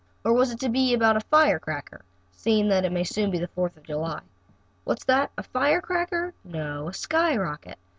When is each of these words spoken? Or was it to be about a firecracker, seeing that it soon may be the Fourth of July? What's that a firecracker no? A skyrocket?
Or 0.25 0.33
was 0.33 0.49
it 0.49 0.59
to 0.61 0.69
be 0.69 0.95
about 0.95 1.15
a 1.15 1.19
firecracker, 1.29 2.01
seeing 2.31 2.69
that 2.69 2.85
it 2.85 3.05
soon 3.07 3.29
may 3.29 3.33
be 3.33 3.37
the 3.37 3.47
Fourth 3.49 3.77
of 3.77 3.83
July? 3.83 4.23
What's 4.83 5.05
that 5.05 5.29
a 5.37 5.43
firecracker 5.43 6.33
no? 6.43 6.87
A 6.87 6.93
skyrocket? 6.95 7.77